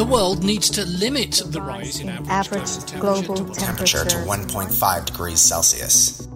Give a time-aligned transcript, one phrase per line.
[0.00, 5.40] The world needs to limit the rise in average, average global temperature to 1.5 degrees
[5.40, 6.26] Celsius.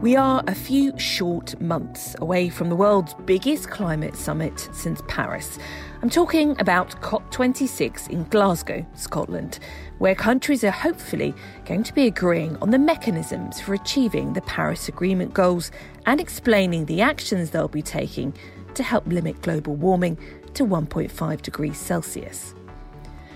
[0.00, 5.58] We are a few short months away from the world's biggest climate summit since Paris.
[6.00, 9.58] I'm talking about COP26 in Glasgow, Scotland,
[9.98, 11.34] where countries are hopefully
[11.66, 15.70] going to be agreeing on the mechanisms for achieving the Paris Agreement goals
[16.06, 18.32] and explaining the actions they'll be taking
[18.72, 20.18] to help limit global warming
[20.54, 22.54] to 1.5 degrees Celsius.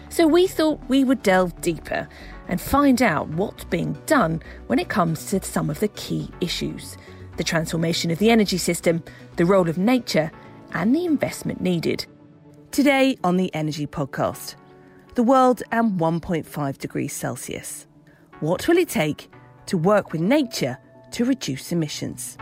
[0.08, 2.08] So we thought we would delve deeper
[2.48, 6.96] and find out what's being done when it comes to some of the key issues
[7.36, 9.00] the transformation of the energy system,
[9.36, 10.30] the role of nature,
[10.72, 12.04] and the investment needed.
[12.72, 14.56] Today on the Energy Podcast,
[15.14, 17.86] the world and 1.5 degrees Celsius.
[18.40, 19.30] What will it take
[19.66, 20.78] to work with nature
[21.12, 22.36] to reduce emissions?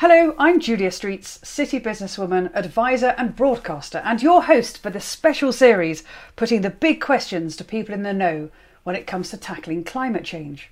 [0.00, 5.54] Hello, I'm Julia Streets, city businesswoman, advisor, and broadcaster, and your host for this special
[5.54, 6.04] series
[6.36, 8.50] putting the big questions to people in the know
[8.82, 10.70] when it comes to tackling climate change.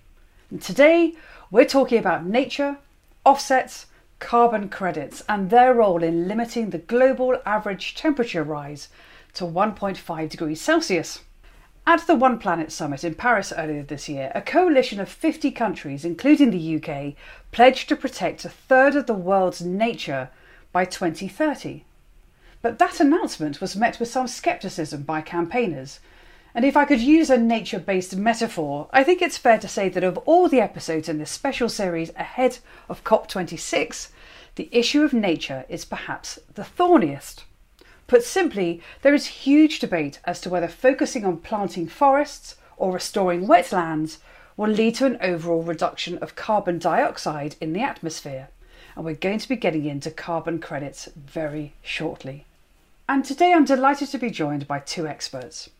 [0.50, 1.14] And today,
[1.50, 2.76] we're talking about nature,
[3.24, 3.86] offsets,
[4.18, 8.88] carbon credits, and their role in limiting the global average temperature rise
[9.32, 11.20] to 1.5 degrees Celsius.
[11.86, 16.02] At the One Planet Summit in Paris earlier this year, a coalition of 50 countries,
[16.02, 17.12] including the UK,
[17.52, 20.30] pledged to protect a third of the world's nature
[20.72, 21.84] by 2030.
[22.62, 26.00] But that announcement was met with some scepticism by campaigners.
[26.54, 29.90] And if I could use a nature based metaphor, I think it's fair to say
[29.90, 34.08] that of all the episodes in this special series ahead of COP26,
[34.54, 37.44] the issue of nature is perhaps the thorniest.
[38.14, 43.48] Put simply, there is huge debate as to whether focusing on planting forests or restoring
[43.48, 44.18] wetlands
[44.56, 48.50] will lead to an overall reduction of carbon dioxide in the atmosphere.
[48.94, 52.44] And we're going to be getting into carbon credits very shortly.
[53.08, 55.70] And today I'm delighted to be joined by two experts.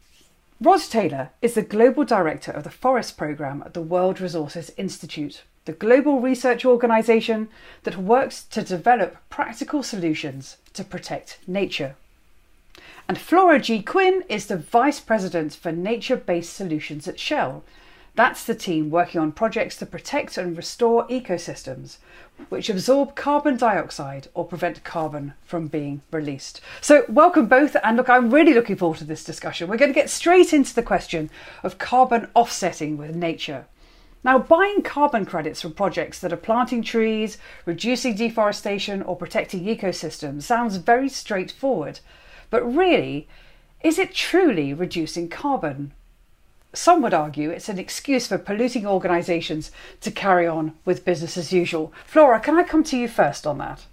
[0.60, 5.44] Rod Taylor is the Global Director of the Forest Programme at the World Resources Institute,
[5.66, 7.46] the global research organisation
[7.84, 11.94] that works to develop practical solutions to protect nature.
[13.06, 17.62] And Flora Ji Qin is the Vice President for Nature Based Solutions at Shell.
[18.14, 21.98] That's the team working on projects to protect and restore ecosystems,
[22.48, 26.62] which absorb carbon dioxide or prevent carbon from being released.
[26.80, 27.76] So, welcome both.
[27.84, 29.68] And look, I'm really looking forward to this discussion.
[29.68, 31.28] We're going to get straight into the question
[31.62, 33.66] of carbon offsetting with nature.
[34.22, 37.36] Now, buying carbon credits from projects that are planting trees,
[37.66, 42.00] reducing deforestation, or protecting ecosystems sounds very straightforward.
[42.50, 43.28] But really,
[43.82, 45.92] is it truly reducing carbon?
[46.72, 51.52] Some would argue it's an excuse for polluting organisations to carry on with business as
[51.52, 51.92] usual.
[52.06, 53.86] Flora, can I come to you first on that?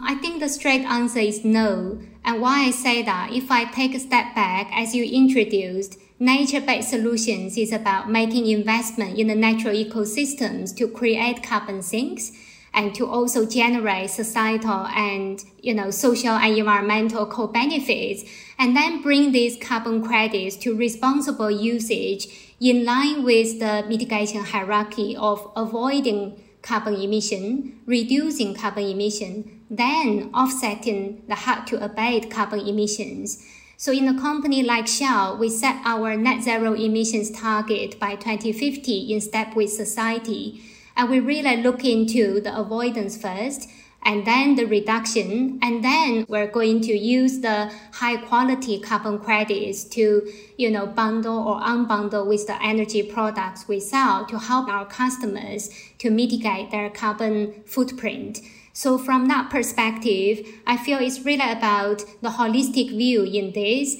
[0.00, 2.00] I think the straight answer is no.
[2.24, 6.60] And why I say that, if I take a step back, as you introduced, nature
[6.60, 12.32] based solutions is about making investment in the natural ecosystems to create carbon sinks
[12.74, 18.24] and to also generate societal and you know social and environmental co-benefits
[18.58, 22.26] and then bring these carbon credits to responsible usage
[22.60, 31.22] in line with the mitigation hierarchy of avoiding carbon emission, reducing carbon emission, then offsetting
[31.28, 33.44] the hard to abate carbon emissions.
[33.76, 39.12] So in a company like Shell, we set our net zero emissions target by 2050
[39.12, 40.62] in step with society
[40.96, 43.68] and we really look into the avoidance first
[44.04, 49.84] and then the reduction and then we're going to use the high quality carbon credits
[49.84, 54.86] to you know bundle or unbundle with the energy products we sell to help our
[54.86, 58.40] customers to mitigate their carbon footprint.
[58.72, 63.96] So from that perspective i feel it's really about the holistic view in this.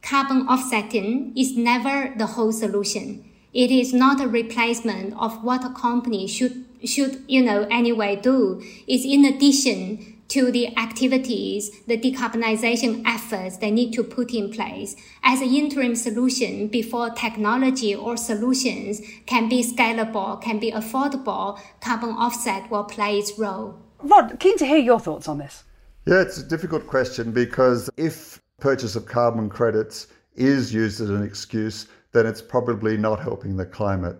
[0.00, 5.70] Carbon offsetting is never the whole solution it is not a replacement of what a
[5.70, 8.62] company should should you know anyway do.
[8.86, 14.94] It's in addition to the activities, the decarbonization efforts they need to put in place
[15.22, 22.10] as an interim solution before technology or solutions can be scalable, can be affordable, carbon
[22.10, 23.78] offset will play its role.
[24.02, 25.64] Rod, keen to hear your thoughts on this.
[26.06, 31.22] Yeah, it's a difficult question because if purchase of carbon credits is used as an
[31.22, 31.88] excuse,
[32.18, 34.16] then it's probably not helping the climate.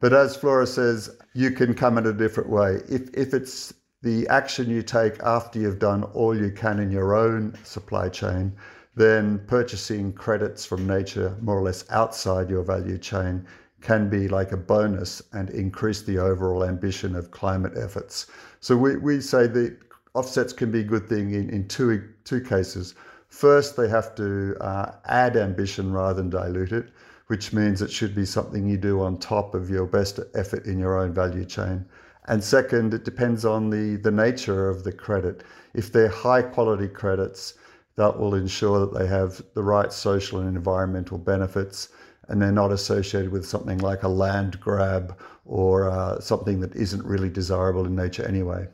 [0.00, 2.80] But as Flora says, you can come in a different way.
[2.88, 7.14] If, if it's the action you take after you've done all you can in your
[7.14, 8.52] own supply chain,
[8.96, 13.46] then purchasing credits from nature more or less outside your value chain
[13.82, 18.28] can be like a bonus and increase the overall ambition of climate efforts.
[18.60, 19.76] So we, we say that
[20.14, 22.94] offsets can be a good thing in, in two, two cases.
[23.28, 26.90] First, they have to uh, add ambition rather than dilute it,
[27.26, 30.78] which means it should be something you do on top of your best effort in
[30.78, 31.84] your own value chain.
[32.26, 35.42] And second, it depends on the, the nature of the credit.
[35.74, 37.54] If they're high quality credits,
[37.96, 41.88] that will ensure that they have the right social and environmental benefits
[42.28, 47.04] and they're not associated with something like a land grab or uh, something that isn't
[47.04, 48.66] really desirable in nature anyway.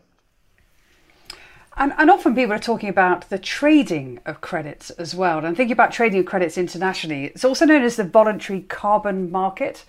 [1.78, 5.44] And, and, often people are talking about the trading of credits as well.
[5.44, 9.84] And thinking about trading of credits internationally, it's also known as the voluntary carbon market.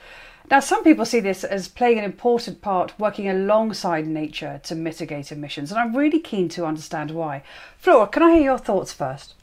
[0.52, 5.32] Now, some people see this as playing an important part working alongside nature to mitigate
[5.32, 5.72] emissions.
[5.72, 7.42] And I'm really keen to understand why.
[7.80, 9.34] Flora, can I hear your thoughts first?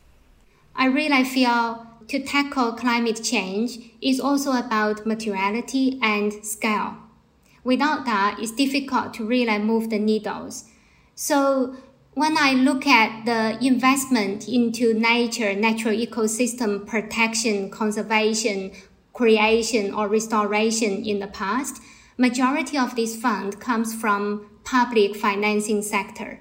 [0.77, 6.97] I really feel to tackle climate change is also about materiality and scale.
[7.65, 10.71] Without that, it's difficult to really move the needles.
[11.17, 11.75] So
[12.17, 18.73] when I look at the investment into nature, natural ecosystem protection, conservation,
[19.13, 21.83] creation or restoration in the past,
[22.17, 26.41] majority of this fund comes from public financing sector.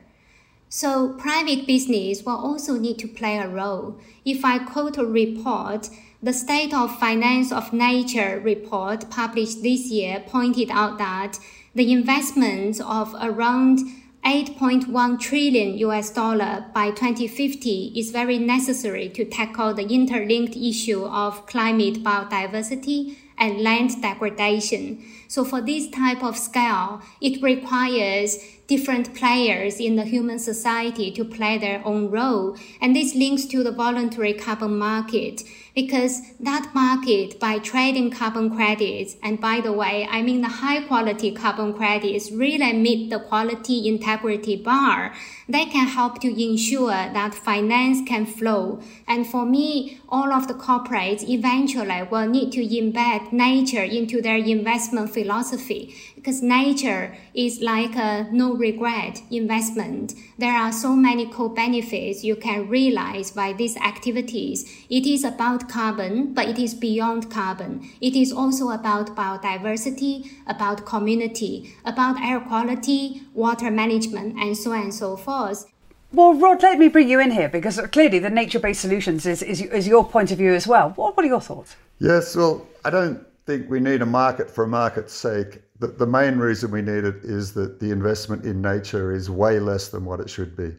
[0.69, 3.99] So private business will also need to play a role.
[4.23, 5.89] If I quote a report,
[6.23, 11.37] the State of Finance of Nature report published this year pointed out that
[11.73, 13.81] the investments of around
[14.25, 21.45] 8.1 trillion US dollar by 2050 is very necessary to tackle the interlinked issue of
[21.45, 25.03] climate biodiversity and land degradation.
[25.27, 28.37] So for this type of scale, it requires
[28.67, 32.57] different players in the human society to play their own role.
[32.81, 35.43] And this links to the voluntary carbon market
[35.75, 40.81] because that market by trading carbon credits, and by the way, I mean the high
[40.81, 45.13] quality carbon credits really meet the quality integrity bar.
[45.49, 48.79] They can help to ensure that finance can flow.
[49.05, 54.37] And for me, all of the corporates eventually will need to embed nature into their
[54.37, 57.03] investment philosophy because nature
[57.33, 60.13] is like a no regret investment.
[60.37, 64.57] There are so many co-benefits you can realize by these activities.
[64.89, 67.71] It is about carbon, but it is beyond carbon.
[68.01, 70.13] It is also about biodiversity,
[70.45, 71.53] about community,
[71.85, 75.65] about air quality, water management, and so on and so forth.
[76.13, 79.61] Well, Rod, let me bring you in here because clearly the nature-based solutions is, is,
[79.61, 80.89] is your point of view as well.
[80.95, 81.75] What, what are your thoughts?
[81.99, 86.07] Yes, well, I don't think we need a market for a market's sake the, the
[86.07, 90.05] main reason we need it is that the investment in nature is way less than
[90.05, 90.73] what it should be.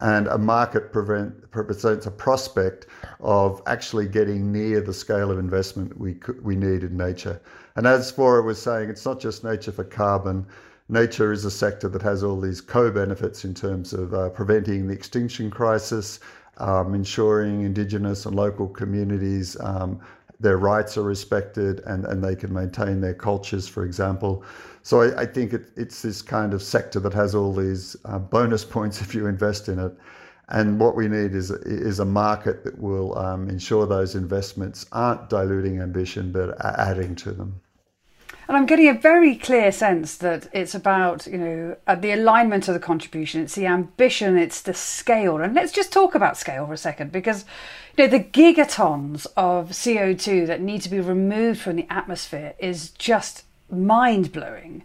[0.00, 2.86] And a market prevent, presents a prospect
[3.18, 7.40] of actually getting near the scale of investment we, we need in nature.
[7.74, 10.46] And as Flora was saying, it's not just nature for carbon.
[10.88, 14.86] Nature is a sector that has all these co benefits in terms of uh, preventing
[14.86, 16.20] the extinction crisis,
[16.58, 20.00] um, ensuring Indigenous and local communities um,
[20.40, 24.44] their rights are respected and, and they can maintain their cultures, for example.
[24.82, 28.18] So I, I think it, it's this kind of sector that has all these uh,
[28.18, 29.92] bonus points if you invest in it.
[30.50, 35.28] And what we need is, is a market that will um, ensure those investments aren't
[35.28, 37.60] diluting ambition but adding to them.
[38.48, 42.66] And I'm getting a very clear sense that it's about, you know, uh, the alignment
[42.66, 45.36] of the contribution, it's the ambition, it's the scale.
[45.36, 47.44] And let's just talk about scale for a second because,
[47.94, 52.88] you know, the gigatons of CO2 that need to be removed from the atmosphere is
[52.92, 54.82] just mind blowing.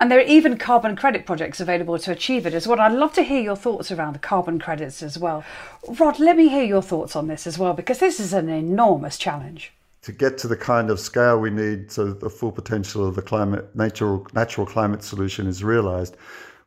[0.00, 2.80] And there are even carbon credit projects available to achieve it as well.
[2.80, 5.44] I'd love to hear your thoughts around the carbon credits as well.
[5.86, 9.18] Rod, let me hear your thoughts on this as well, because this is an enormous
[9.18, 13.06] challenge to get to the kind of scale we need so that the full potential
[13.06, 16.16] of the climate natural natural climate solution is realized,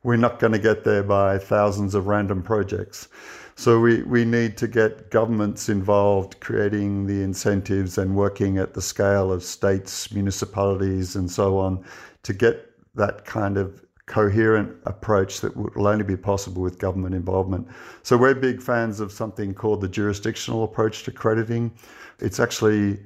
[0.04, 3.08] we're not going to get there by thousands of random projects.
[3.56, 8.82] So we, we need to get governments involved, creating the incentives and working at the
[8.82, 11.86] scale of states, municipalities, and so on,
[12.24, 17.68] to get that kind of coherent approach that will only be possible with government involvement.
[18.04, 21.72] So we're big fans of something called the jurisdictional approach to crediting.
[22.20, 23.00] It's actually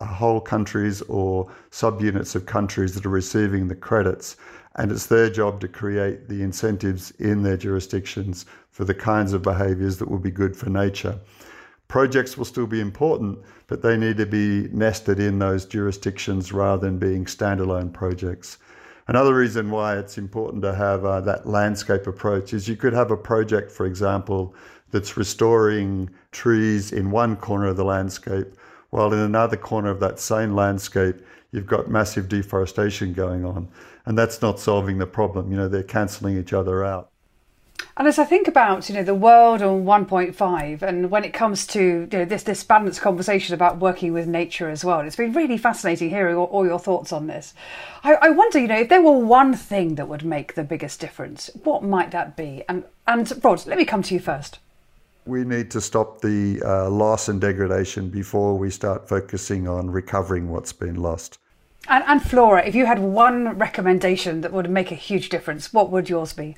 [0.00, 4.36] whole countries or subunits of countries that are receiving the credits.
[4.76, 9.42] And it's their job to create the incentives in their jurisdictions for the kinds of
[9.42, 11.18] behaviours that will be good for nature.
[11.86, 16.86] Projects will still be important, but they need to be nested in those jurisdictions rather
[16.86, 18.58] than being standalone projects.
[19.06, 23.10] Another reason why it's important to have uh, that landscape approach is you could have
[23.10, 24.54] a project, for example,
[24.90, 28.54] that's restoring trees in one corner of the landscape
[28.94, 31.16] while in another corner of that same landscape,
[31.50, 33.66] you've got massive deforestation going on.
[34.06, 35.50] And that's not solving the problem.
[35.50, 37.10] You know, they're cancelling each other out.
[37.96, 41.66] And as I think about you know the world on 1.5, and when it comes
[41.68, 45.32] to you know this this balanced conversation about working with nature as well, it's been
[45.32, 47.52] really fascinating hearing all, all your thoughts on this.
[48.04, 51.00] I, I, wonder, you know, if there were one thing that would make the biggest
[51.00, 52.62] difference, what might that be?
[52.68, 54.60] And and Rod, let me come to you first.
[55.26, 60.50] We need to stop the uh, loss and degradation before we start focusing on recovering
[60.50, 61.38] what's been lost.
[61.88, 65.90] And, and Flora, if you had one recommendation that would make a huge difference, what
[65.90, 66.56] would yours be?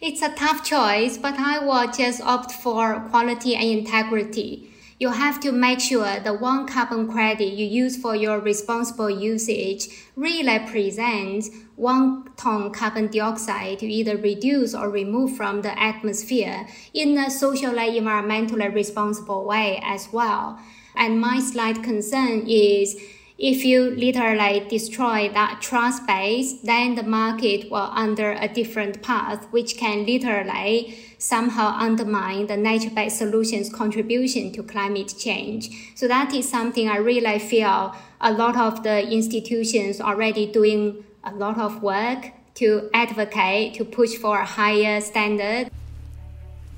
[0.00, 4.73] It's a tough choice, but I would just opt for quality and integrity.
[5.04, 9.88] You have to make sure the one carbon credit you use for your responsible usage
[10.16, 17.18] really represents one ton carbon dioxide to either reduce or remove from the atmosphere in
[17.18, 20.58] a socially environmentally responsible way as well.
[20.96, 22.96] And my slight concern is
[23.36, 29.48] if you literally destroy that trust base, then the market will under a different path,
[29.50, 35.70] which can literally somehow undermine the nature-based solutions contribution to climate change.
[35.94, 41.34] So that is something I really feel a lot of the institutions already doing a
[41.34, 45.70] lot of work to advocate, to push for a higher standard.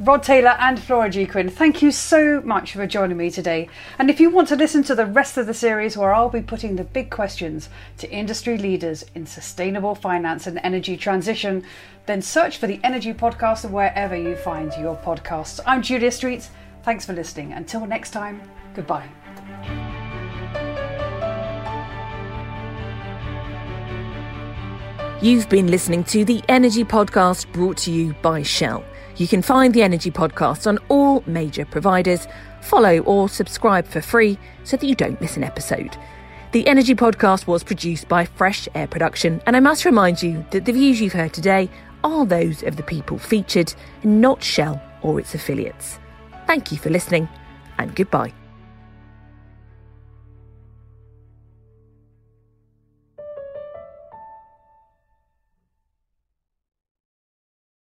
[0.06, 3.68] Rod Taylor and Flora Ji Qin, thank you so much for joining me today.
[3.98, 6.42] And if you want to listen to the rest of the series where I'll be
[6.42, 11.64] putting the big questions to industry leaders in sustainable finance and energy transition,
[12.06, 15.58] then search for the Energy Podcast wherever you find your podcasts.
[15.66, 16.50] I'm Julia Streets.
[16.84, 17.52] Thanks for listening.
[17.52, 18.40] Until next time,
[18.74, 19.08] goodbye.
[25.20, 28.84] You've been listening to the Energy Podcast brought to you by Shell.
[29.16, 32.28] You can find the Energy Podcast on all major providers.
[32.60, 35.96] Follow or subscribe for free so that you don't miss an episode.
[36.52, 40.64] The Energy Podcast was produced by Fresh Air Production, and I must remind you that
[40.64, 41.68] the views you've heard today
[42.04, 45.98] are those of the people featured, not Shell or its affiliates.
[46.46, 47.28] Thank you for listening,
[47.78, 48.45] and goodbye.